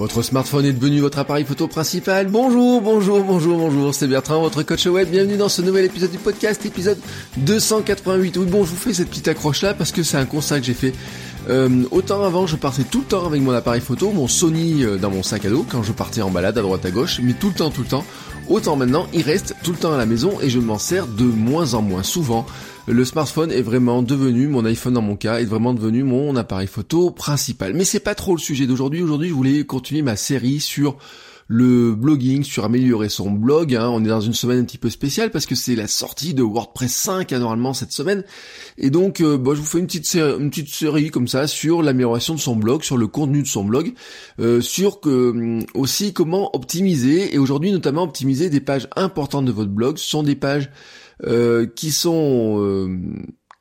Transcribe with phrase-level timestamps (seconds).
[0.00, 2.28] Votre smartphone est devenu votre appareil photo principal.
[2.28, 5.10] Bonjour, bonjour, bonjour, bonjour, c'est Bertrand, votre coach web.
[5.10, 6.96] Bienvenue dans ce nouvel épisode du podcast, épisode
[7.36, 8.38] 288.
[8.38, 10.64] Oui, bon, je vous fais cette petite accroche là parce que c'est un constat que
[10.64, 10.94] j'ai fait.
[11.50, 14.98] Euh, autant avant, je partais tout le temps avec mon appareil photo, mon Sony euh,
[14.98, 17.32] dans mon sac à dos quand je partais en balade à droite à gauche, mais
[17.32, 18.04] tout le temps, tout le temps.
[18.48, 21.24] Autant maintenant, il reste tout le temps à la maison et je m'en sers de
[21.24, 22.46] moins en moins souvent.
[22.86, 26.68] Le smartphone est vraiment devenu, mon iPhone dans mon cas, est vraiment devenu mon appareil
[26.68, 27.74] photo principal.
[27.74, 29.02] Mais c'est pas trop le sujet d'aujourd'hui.
[29.02, 30.98] Aujourd'hui, je voulais continuer ma série sur
[31.52, 33.74] le blogging, sur améliorer son blog.
[33.74, 33.88] Hein.
[33.88, 36.44] On est dans une semaine un petit peu spéciale parce que c'est la sortie de
[36.44, 38.22] WordPress 5 hein, normalement cette semaine.
[38.78, 42.38] Et donc, euh, bah, je vous fais une petite, série, comme ça sur l'amélioration de
[42.38, 43.94] son blog, sur le contenu de son blog,
[44.38, 49.52] euh, sur que hum, aussi comment optimiser et aujourd'hui notamment optimiser des pages importantes de
[49.52, 49.98] votre blog.
[49.98, 50.70] Ce sont des pages
[51.26, 52.60] euh, qui sont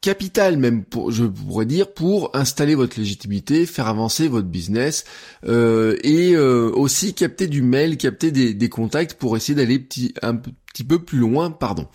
[0.02, 5.04] capital même, pour, je pourrais dire, pour installer votre légitimité, faire avancer votre business
[5.46, 10.36] euh, et euh, aussi capter du mail, capter des, contacts pour essayer d'aller petit, un
[10.36, 11.52] petit peu plus loin.
[11.52, 11.88] Pardon.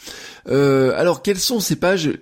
[0.48, 2.12] Euh, alors, quelles sont ces pages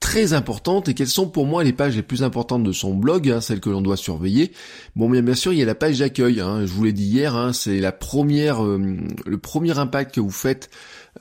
[0.00, 3.28] très importantes et quelles sont pour moi les pages les plus importantes de son blog,
[3.28, 4.50] hein, celles que l'on doit surveiller?
[4.96, 6.40] Bon, bien bien sûr, il y a la page d'accueil.
[6.40, 10.30] Hein, je vous l'ai dit hier, hein, c'est la première, le premier impact que vous
[10.30, 10.70] faites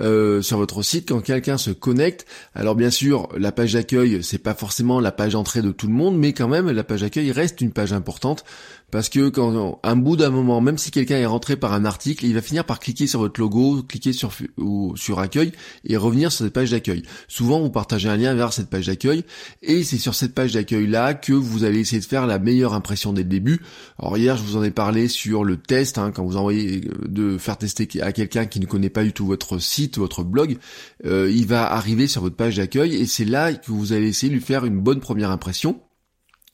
[0.02, 2.26] euh, sur votre site quand quelqu'un se connecte.
[2.54, 5.94] Alors bien sûr, la page d'accueil, c'est pas forcément la page d'entrée de tout le
[5.94, 8.44] monde, mais quand même, la page d'accueil reste une page importante
[8.92, 12.26] parce que quand un bout d'un moment, même si quelqu'un est rentré par un article,
[12.26, 15.52] il va finir par cliquer sur votre logo, cliquer sur ou sur accueil
[15.86, 17.04] et revenir sur cette page d'accueil.
[17.28, 19.24] Souvent, vous partagez un lien vers cette page d'accueil
[19.62, 22.74] et c'est sur cette page d'accueil là que vous allez essayer de faire la meilleure
[22.74, 23.62] impression dès le début.
[24.00, 27.08] Alors hier, je vous en ai parlé sur le test hein, quand vous envoyez euh,
[27.08, 30.58] de faire tester à quelqu'un qui ne connaît pas du tout votre site, votre blog,
[31.06, 34.30] euh, il va arriver sur votre page d'accueil et c'est là que vous allez essayer
[34.30, 35.82] de lui faire une bonne première impression.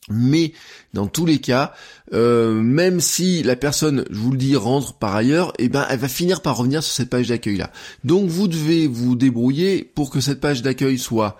[0.09, 0.53] Mais
[0.93, 1.73] dans tous les cas,
[2.13, 5.97] euh, même si la personne, je vous le dis, rentre par ailleurs, eh ben elle
[5.97, 7.71] va finir par revenir sur cette page d'accueil là.
[8.03, 11.37] Donc vous devez vous débrouiller pour que cette page d'accueil soit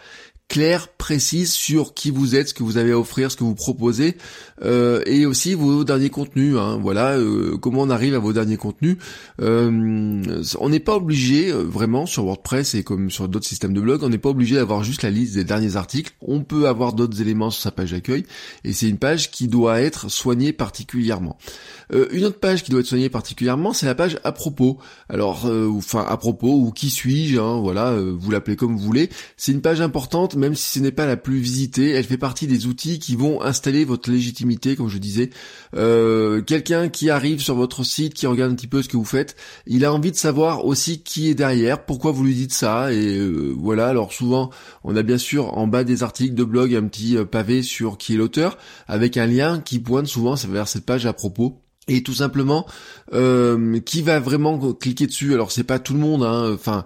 [0.47, 3.55] claire, précise sur qui vous êtes, ce que vous avez à offrir, ce que vous
[3.55, 4.15] proposez,
[4.63, 6.55] euh, et aussi vos derniers contenus.
[6.57, 8.97] Hein, voilà, euh, comment on arrive à vos derniers contenus.
[9.41, 10.21] Euh,
[10.59, 14.09] on n'est pas obligé vraiment sur WordPress et comme sur d'autres systèmes de blog, on
[14.09, 16.13] n'est pas obligé d'avoir juste la liste des derniers articles.
[16.21, 18.25] On peut avoir d'autres éléments sur sa page d'accueil,
[18.63, 21.37] et c'est une page qui doit être soignée particulièrement.
[21.91, 24.77] une autre page qui doit être soignée particulièrement, c'est la page à propos.
[25.09, 29.09] Alors, enfin à propos ou qui suis-je, hein, voilà, vous l'appelez comme vous voulez.
[29.37, 32.47] C'est une page importante même si ce n'est pas la plus visitée, elle fait partie
[32.47, 35.29] des outils qui vont installer votre légitimité, comme je disais.
[35.75, 39.05] Euh, quelqu'un qui arrive sur votre site, qui regarde un petit peu ce que vous
[39.05, 39.35] faites,
[39.67, 43.17] il a envie de savoir aussi qui est derrière, pourquoi vous lui dites ça, et
[43.17, 43.87] euh, voilà.
[43.87, 44.49] Alors souvent,
[44.83, 47.97] on a bien sûr en bas des articles de blog un petit euh, pavé sur
[47.97, 48.57] qui est l'auteur,
[48.87, 52.65] avec un lien qui pointe souvent vers cette page à propos et tout simplement
[53.11, 55.33] qui va vraiment cliquer dessus?
[55.33, 56.85] Alors c'est pas tout le monde hein, enfin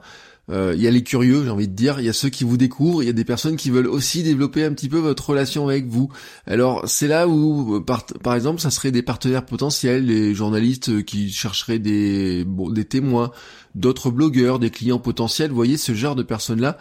[0.50, 2.44] euh, il y a les curieux, j'ai envie de dire, il y a ceux qui
[2.44, 5.30] vous découvrent, il y a des personnes qui veulent aussi développer un petit peu votre
[5.30, 6.10] relation avec vous.
[6.48, 11.32] Alors c'est là où, euh, par, exemple, ça serait des partenaires potentiels, les journalistes qui
[11.32, 13.32] chercheraient des, bon, des témoins,
[13.76, 16.78] d'autres blogueurs, des clients potentiels, vous voyez, ce genre de personnes-là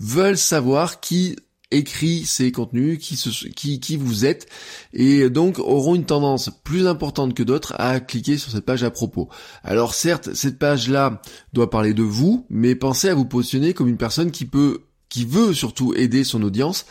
[0.00, 1.36] veulent savoir qui
[1.72, 3.16] écrit ces contenus, qui,
[3.54, 4.46] qui, qui vous êtes,
[4.92, 8.90] et donc auront une tendance plus importante que d'autres à cliquer sur cette page à
[8.90, 9.28] propos.
[9.64, 11.20] Alors certes, cette page-là
[11.52, 15.24] doit parler de vous, mais pensez à vous positionner comme une personne qui peut, qui
[15.24, 16.86] veut surtout aider son audience,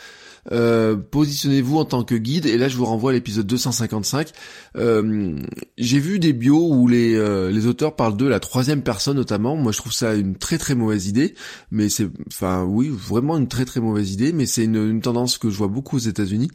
[0.50, 2.46] euh, positionnez-vous en tant que guide.
[2.46, 4.30] Et là, je vous renvoie à l'épisode 255.
[4.76, 5.36] Euh,
[5.78, 9.56] j'ai vu des bios où les, euh, les auteurs parlent de la troisième personne notamment.
[9.56, 11.34] Moi, je trouve ça une très très mauvaise idée.
[11.70, 14.32] Mais c'est, enfin, oui, vraiment une très très mauvaise idée.
[14.32, 16.50] Mais c'est une, tendance que je vois beaucoup aux États-Unis.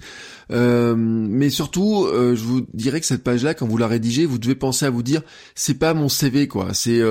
[0.50, 4.86] mais surtout, je vous dirais que cette page-là, quand vous la rédigez, vous devez penser
[4.86, 5.22] à vous dire,
[5.56, 6.74] c'est pas mon CV quoi.
[6.74, 7.02] C'est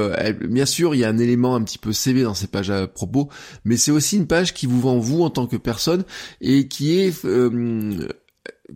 [0.49, 2.87] bien sûr, il y a un élément un petit peu CV dans ces pages à
[2.87, 3.29] propos,
[3.65, 6.05] mais c'est aussi une page qui vous vend vous en tant que personne
[6.41, 8.09] et qui est euh,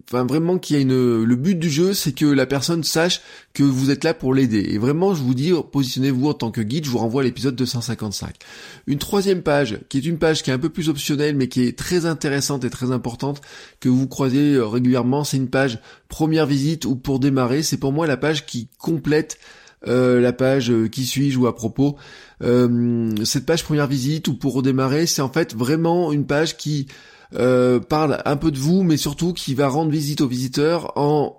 [0.08, 3.20] enfin vraiment qu'il y a une, le but du jeu, c'est que la personne sache
[3.54, 4.66] que vous êtes là pour l'aider.
[4.70, 6.84] Et vraiment, je vous dis, positionnez-vous en tant que guide.
[6.84, 8.37] Je vous renvoie à l'épisode 255.
[8.87, 11.62] Une troisième page, qui est une page qui est un peu plus optionnelle, mais qui
[11.62, 13.40] est très intéressante et très importante,
[13.81, 15.78] que vous croisez euh, régulièrement, c'est une page
[16.08, 17.62] première visite ou pour démarrer.
[17.62, 19.38] C'est pour moi la page qui complète
[19.86, 21.96] euh, la page euh, qui suis-je ou à propos.
[22.40, 26.86] cette page première visite ou pour redémarrer, c'est en fait vraiment une page qui
[27.34, 31.36] euh, parle un peu de vous, mais surtout qui va rendre visite aux visiteurs en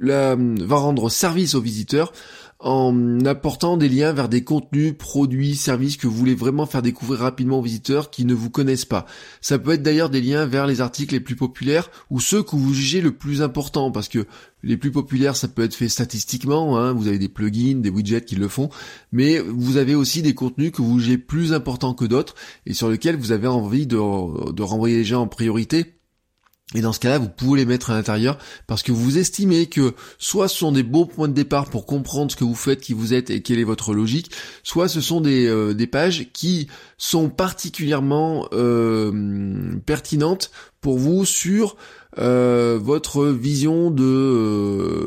[0.00, 2.12] la, va rendre service aux visiteurs
[2.60, 7.20] en apportant des liens vers des contenus, produits, services que vous voulez vraiment faire découvrir
[7.20, 9.06] rapidement aux visiteurs qui ne vous connaissent pas.
[9.40, 12.56] Ça peut être d'ailleurs des liens vers les articles les plus populaires ou ceux que
[12.56, 14.26] vous jugez le plus importants parce que
[14.64, 16.92] les plus populaires, ça peut être fait statistiquement, hein.
[16.92, 18.70] vous avez des plugins, des widgets qui le font,
[19.12, 22.34] mais vous avez aussi des contenus que vous jugez plus importants que d'autres
[22.66, 23.96] et sur lesquels vous avez envie de,
[24.52, 25.97] de renvoyer les gens en priorité
[26.74, 28.36] et dans ce cas-là, vous pouvez les mettre à l'intérieur
[28.66, 32.30] parce que vous estimez que soit ce sont des beaux points de départ pour comprendre
[32.30, 34.30] ce que vous faites, qui vous êtes et quelle est votre logique,
[34.62, 36.68] soit ce sont des, euh, des pages qui
[36.98, 40.50] sont particulièrement euh, pertinentes
[40.82, 41.76] pour vous sur
[42.18, 44.97] euh, votre vision de, euh,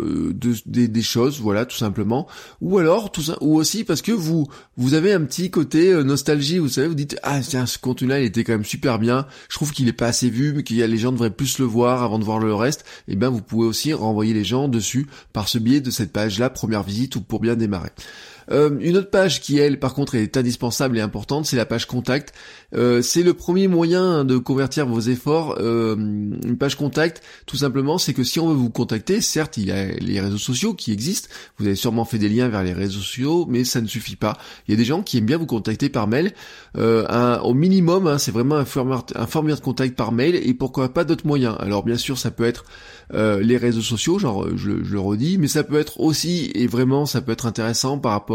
[0.41, 2.27] de des, choses, voilà, tout simplement.
[2.61, 4.47] Ou alors, tout ou aussi parce que vous
[4.77, 8.19] vous avez un petit côté euh, nostalgie, vous savez, vous dites ah tiens ce contenu-là
[8.19, 9.27] il était quand même super bien.
[9.49, 11.65] Je trouve qu'il est pas assez vu, mais qu'il a les gens devraient plus le
[11.65, 12.81] voir avant de voir le reste.
[13.07, 16.11] Et eh ben vous pouvez aussi renvoyer les gens dessus par ce biais de cette
[16.11, 17.91] page-là, première visite ou pour bien démarrer.
[18.49, 21.85] Euh, une autre page qui, elle, par contre, est indispensable et importante, c'est la page
[21.85, 22.33] contact.
[22.73, 25.57] Euh, c'est le premier moyen de convertir vos efforts.
[25.59, 29.65] Euh, une page contact, tout simplement, c'est que si on veut vous contacter, certes, il
[29.65, 31.29] y a les réseaux sociaux qui existent.
[31.57, 34.37] Vous avez sûrement fait des liens vers les réseaux sociaux, mais ça ne suffit pas.
[34.67, 36.33] Il y a des gens qui aiment bien vous contacter par mail.
[36.75, 41.27] au minimum, hein, c'est vraiment un formulaire, de contact par mail et pourquoi pas d'autres
[41.27, 41.55] moyens.
[41.59, 42.65] Alors bien sûr, ça peut être
[43.13, 47.05] les réseaux sociaux, genre je, je, le redis, mais ça peut être aussi et vraiment
[47.05, 48.30] ça peut être intéressant par rapport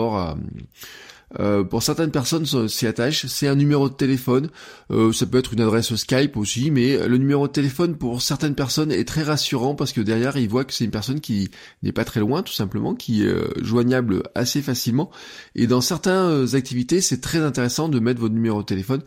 [1.40, 4.48] euh, pour certaines personnes s'y attachent, c'est un numéro de téléphone,
[4.92, 8.54] euh, ça peut être une adresse Skype aussi, mais le numéro de téléphone pour certaines
[8.54, 11.50] personnes est très rassurant parce que derrière ils voient que c'est une personne qui
[11.82, 15.10] n'est pas très loin tout simplement, qui est euh, joignable assez facilement.
[15.56, 19.02] Et dans certaines activités c'est très intéressant de mettre votre numéro de téléphone.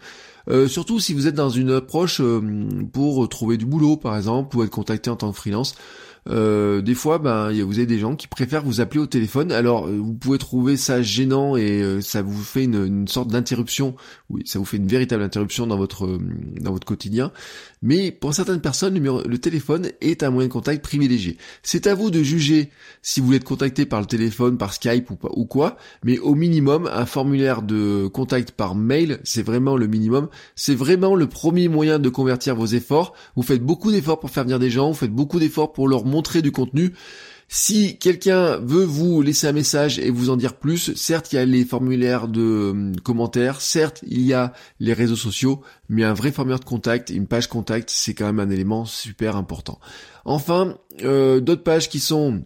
[0.67, 2.21] surtout si vous êtes dans une approche
[2.91, 5.75] pour trouver du boulot par exemple, ou être contacté en tant que freelance.
[6.27, 9.51] Euh, des fois, ben, vous avez des gens qui préfèrent vous appeler au téléphone.
[9.51, 13.95] Alors, euh, vous pouvez trouver ça gênant et euh, ça vous fait une, sorte d'interruption.
[14.29, 16.19] Oui, ça vous fait une véritable interruption dans votre
[16.59, 17.31] dans votre quotidien.
[17.81, 21.37] Mais pour certaines personnes, le, téléphone est un moyen de contact privilégié.
[21.63, 22.69] C'est à vous de juger
[23.01, 25.77] si vous voulez être contacté par le téléphone, par Skype ou, ou quoi.
[26.03, 30.27] Mais au minimum, un formulaire de contact par mail, c'est vraiment le minimum.
[30.55, 33.13] C'est vraiment le premier moyen de convertir vos efforts.
[33.35, 36.05] Vous faites beaucoup d'efforts pour faire venir des gens, vous faites beaucoup d'efforts pour leur
[36.09, 36.93] montrer du contenu.
[37.51, 41.39] Si quelqu'un veut vous laisser un message et vous en dire plus, certes il y
[41.39, 46.13] a les formulaires de euh, commentaires, certes il y a les réseaux sociaux, mais un
[46.13, 49.79] vrai formulaire de contact, une page contact, c'est quand même un élément super important.
[50.25, 52.43] Enfin, euh, d'autres pages qui sont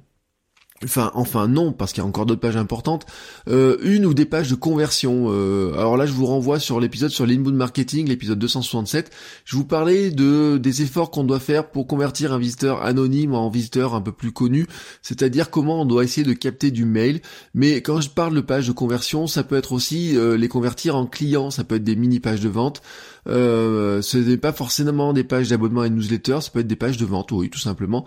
[0.83, 3.05] Enfin, enfin non, parce qu'il y a encore d'autres pages importantes.
[3.47, 5.27] Euh, une ou des pages de conversion.
[5.29, 9.11] Euh, alors là, je vous renvoie sur l'épisode sur l'inbound marketing, l'épisode 267.
[9.45, 13.49] Je vous parlais de des efforts qu'on doit faire pour convertir un visiteur anonyme en
[13.49, 14.67] visiteur un peu plus connu.
[15.01, 17.21] C'est-à-dire comment on doit essayer de capter du mail.
[17.53, 20.95] Mais quand je parle de pages de conversion, ça peut être aussi euh, les convertir
[20.95, 21.51] en clients.
[21.51, 22.81] Ça peut être des mini pages de vente.
[23.27, 26.75] Euh, ce n'est pas forcément des pages d'abonnement et de newsletter, ça peut être des
[26.75, 28.05] pages de vente, oui, tout simplement.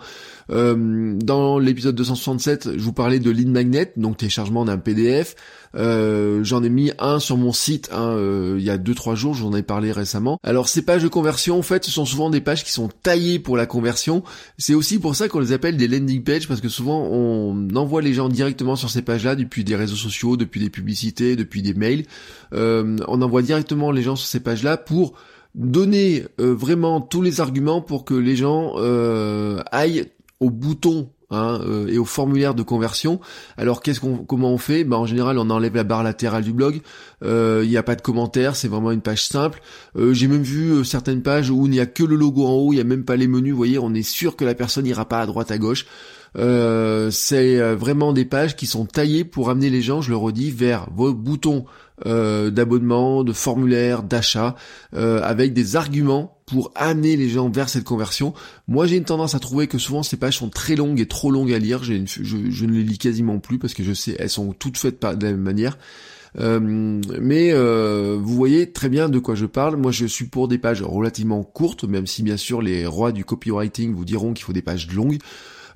[0.49, 5.35] Euh, dans l'épisode 267, je vous parlais de lead magnet, donc téléchargement d'un PDF.
[5.75, 9.33] Euh, j'en ai mis un sur mon site hein, euh, il y a 2-3 jours,
[9.33, 10.39] j'en ai parlé récemment.
[10.43, 13.39] Alors ces pages de conversion, en fait, ce sont souvent des pages qui sont taillées
[13.39, 14.23] pour la conversion.
[14.57, 18.01] C'est aussi pour ça qu'on les appelle des landing pages, parce que souvent on envoie
[18.01, 21.73] les gens directement sur ces pages-là depuis des réseaux sociaux, depuis des publicités, depuis des
[21.73, 22.05] mails.
[22.53, 25.13] Euh, on envoie directement les gens sur ces pages-là pour
[25.55, 28.75] donner vraiment tous les arguments pour que les gens
[29.71, 30.05] aillent
[30.39, 33.19] au bouton Hein, euh, et au formulaire de conversion.
[33.57, 34.85] Alors qu'est-ce qu'on, comment on fait?
[34.85, 36.79] Bah, en général on enlève la barre latérale du blog.
[37.21, 39.61] Euh, il n'y a pas de commentaires, c'est vraiment une page simple.
[39.97, 42.71] Euh, j'ai même vu certaines pages où il n'y a que le logo en haut,
[42.71, 43.51] il n'y a même pas les menus.
[43.51, 45.85] Vous voyez, on est sûr que la personne n'ira pas à droite à gauche.
[46.35, 50.87] C'est vraiment des pages qui sont taillées pour amener les gens, je le redis, vers
[50.95, 51.65] vos boutons
[52.05, 54.55] d'abonnement, de formulaire, d'achat,
[54.93, 58.33] avec des arguments pour amener les gens vers cette conversion.
[58.67, 61.29] Moi, j'ai une tendance à trouver que souvent ces pages sont très longues et trop
[61.29, 61.83] longues à lire.
[61.83, 65.01] je, je, ne les lis quasiment plus parce que je sais, elles sont toutes faites
[65.01, 65.77] de la même manière.
[66.37, 69.75] mais vous voyez très bien de quoi je parle.
[69.75, 73.25] Moi, je suis pour des pages relativement courtes, même si bien sûr les rois du
[73.25, 75.17] copywriting vous diront qu'il faut des pages longues.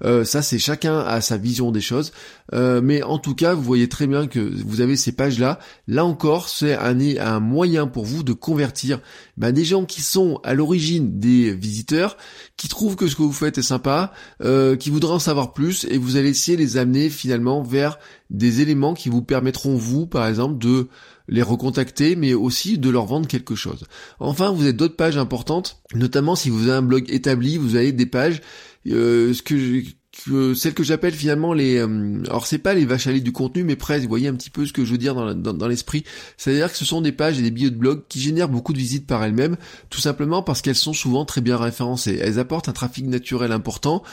[0.03, 2.11] Euh, ça, c'est chacun a sa vision des choses.
[2.53, 5.59] Euh, mais en tout cas, vous voyez très bien que vous avez ces pages-là.
[5.87, 8.99] Là encore, c'est un, moyen pour vous de convertir
[9.37, 12.17] ben, des gens qui sont à l'origine des visiteurs,
[12.57, 15.85] qui trouvent que ce que vous faites est sympa, euh, qui voudraient en savoir plus,
[15.89, 17.97] et vous allez essayer de les amener finalement vers
[18.29, 20.87] des éléments qui vous permettront, vous, par exemple, de
[21.27, 23.85] les recontacter, mais aussi de leur vendre quelque chose.
[24.19, 27.93] Enfin, vous avez d'autres pages importantes, notamment si vous avez un blog établi, vous avez
[27.93, 28.41] des pages
[28.85, 29.83] ce que,
[30.25, 33.31] que celle que j'appelle finalement les euh, alors c'est pas les vaches à lait du
[33.31, 35.67] contenu mais presque vous voyez un petit peu ce que je veux dire dans, dans,
[35.67, 36.03] l'esprit.
[36.37, 38.49] C'est à dire que ce sont des pages et des billets de blog qui génèrent
[38.49, 39.57] beaucoup de visites par elles-mêmes
[39.89, 42.19] tout simplement parce qu'elles sont souvent très bien référencées.
[42.21, 44.03] Elles apportent un trafic naturel important.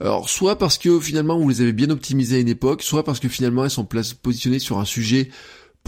[0.00, 3.18] Alors soit parce que finalement vous les avez bien optimisées à une époque soit parce
[3.18, 5.30] que finalement elles sont positionnées sur un sujet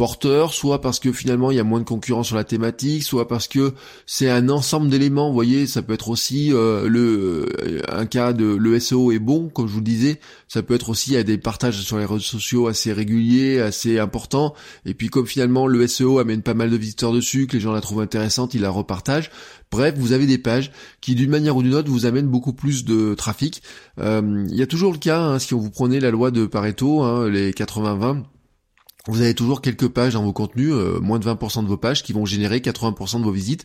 [0.01, 3.29] porteur, soit parce que finalement il y a moins de concurrence sur la thématique, soit
[3.29, 3.75] parce que
[4.07, 5.29] c'est un ensemble d'éléments.
[5.29, 9.19] Vous voyez, ça peut être aussi euh, le euh, un cas de le SEO est
[9.19, 10.19] bon, comme je vous le disais.
[10.49, 14.55] Ça peut être aussi à des partages sur les réseaux sociaux assez réguliers, assez importants.
[14.87, 17.73] Et puis comme finalement le SEO amène pas mal de visiteurs dessus, que les gens
[17.73, 19.31] la trouvent intéressante, ils la repartagent.
[19.71, 22.87] Bref, vous avez des pages qui d'une manière ou d'une autre vous amènent beaucoup plus
[22.87, 23.63] de trafic.
[23.99, 27.03] Euh, il y a toujours le cas, hein, si vous prenez la loi de Pareto,
[27.03, 28.23] hein, les 80-20
[29.09, 32.03] vous avez toujours quelques pages dans vos contenus, euh, moins de 20% de vos pages
[32.03, 33.65] qui vont générer 80% de vos visites.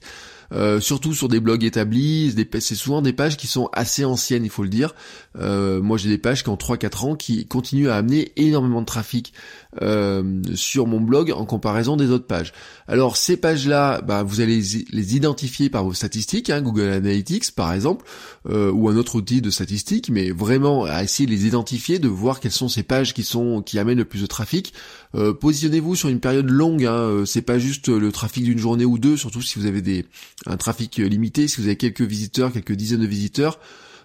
[0.51, 4.49] Euh, surtout sur des blogs établis, c'est souvent des pages qui sont assez anciennes, il
[4.49, 4.93] faut le dire.
[5.37, 8.85] Euh, moi j'ai des pages qui ont 3-4 ans qui continuent à amener énormément de
[8.85, 9.33] trafic
[9.81, 12.53] euh, sur mon blog en comparaison des autres pages.
[12.87, 14.61] Alors ces pages-là, bah, vous allez
[14.91, 18.05] les identifier par vos statistiques, hein, Google Analytics par exemple,
[18.47, 22.39] ou un autre outil de statistiques, mais vraiment à essayer de les identifier, de voir
[22.39, 24.73] quelles sont ces pages qui sont qui amènent le plus de trafic.
[25.13, 29.17] Positionnez-vous sur une période longue, hein, c'est pas juste le trafic d'une journée ou deux,
[29.17, 30.05] surtout si vous avez des
[30.45, 33.59] un trafic limité, si vous avez quelques visiteurs, quelques dizaines de visiteurs,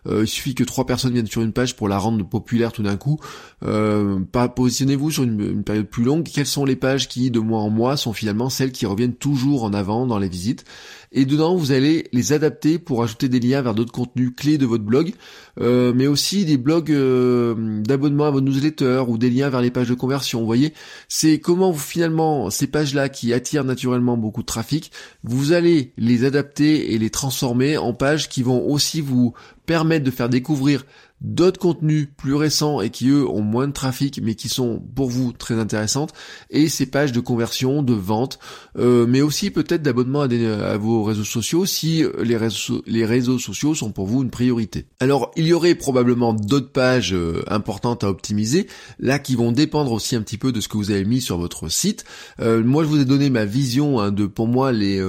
[0.06, 2.82] euh, il suffit que trois personnes viennent sur une page pour la rendre populaire tout
[2.82, 3.20] d'un coup.
[3.64, 4.20] Euh,
[4.54, 6.24] positionnez-vous sur une, période plus longue.
[6.24, 9.64] Quelles sont les pages qui, de mois en mois, sont finalement celles qui reviennent toujours
[9.64, 10.64] en avant dans les visites?
[11.12, 14.66] Et dedans vous allez les adapter pour ajouter des liens vers d'autres contenus clés de
[14.66, 15.12] votre blog,
[15.60, 19.70] euh, mais aussi des blogs euh, d'abonnement à votre newsletter ou des liens vers les
[19.70, 20.40] pages de conversion.
[20.40, 20.72] Vous voyez,
[21.08, 24.92] c'est comment vous finalement ces pages-là qui attirent naturellement beaucoup de trafic,
[25.24, 29.34] vous allez les adapter et les transformer en pages qui vont aussi vous
[29.66, 30.84] permettre de faire découvrir
[31.20, 35.10] d'autres contenus plus récents et qui eux ont moins de trafic mais qui sont pour
[35.10, 36.12] vous très intéressantes
[36.48, 38.38] et ces pages de conversion, de vente,
[38.78, 43.74] euh, mais aussi peut-être d'abonnement à, vos réseaux sociaux si les réseaux, les réseaux sociaux
[43.74, 44.86] sont pour vous une priorité.
[44.98, 48.66] Alors il y aurait probablement d'autres pages euh, importantes à optimiser
[48.98, 51.38] là qui vont dépendre aussi un petit peu de ce que vous avez mis sur
[51.38, 52.04] votre site.
[52.40, 55.00] Euh, moi je vous ai donné ma vision hein, de pour moi les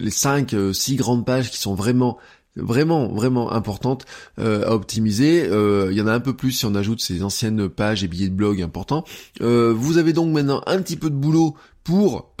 [0.00, 2.18] les 5 6 grandes pages qui sont vraiment
[2.58, 4.04] vraiment vraiment importante
[4.38, 5.46] euh, à optimiser.
[5.46, 8.08] Euh, il y en a un peu plus si on ajoute ces anciennes pages et
[8.08, 9.04] billets de blog importants.
[9.40, 12.34] Euh, vous avez donc maintenant un petit peu de boulot pour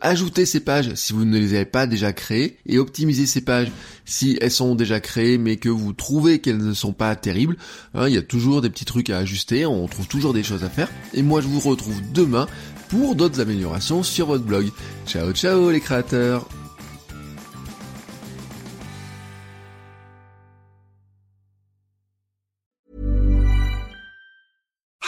[0.00, 3.72] ajouter ces pages si vous ne les avez pas déjà créées et optimiser ces pages
[4.04, 7.56] si elles sont déjà créées mais que vous trouvez qu'elles ne sont pas terribles.
[7.94, 10.62] Hein, il y a toujours des petits trucs à ajuster, on trouve toujours des choses
[10.62, 10.88] à faire.
[11.14, 12.46] Et moi je vous retrouve demain
[12.88, 14.70] pour d'autres améliorations sur votre blog.
[15.04, 16.46] Ciao ciao les créateurs